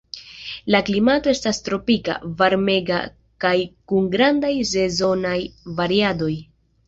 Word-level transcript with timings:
La 0.75 0.79
klimato 0.85 1.31
estas 1.33 1.59
tropika, 1.65 2.15
varmega 2.39 2.97
kaj 3.45 3.53
kun 3.91 4.09
grandaj 4.15 4.53
sezonaj 4.73 5.37
variadoj. 5.81 6.33